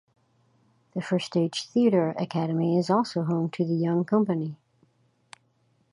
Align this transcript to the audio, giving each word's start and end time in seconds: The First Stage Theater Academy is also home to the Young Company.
The 0.95 1.01
First 1.03 1.27
Stage 1.27 1.67
Theater 1.69 2.15
Academy 2.17 2.75
is 2.79 2.89
also 2.89 3.21
home 3.23 3.51
to 3.51 3.63
the 3.63 3.75
Young 3.75 4.03
Company. 4.03 4.57